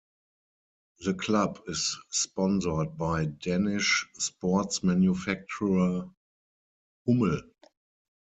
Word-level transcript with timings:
The 1.01 1.13
club 1.13 1.61
is 1.67 1.95
sponsored 2.09 2.97
by 2.97 3.25
Danish 3.25 4.07
sports 4.17 4.81
manufacturer 4.83 6.09
Hummel. 7.05 7.41